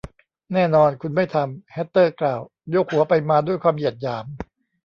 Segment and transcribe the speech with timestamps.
[0.53, 4.25] แน่นอน คุณไม่ทำ แฮทเทอร์ กล่าว โยกหัวไปมาด้วยความเหยียดหยาม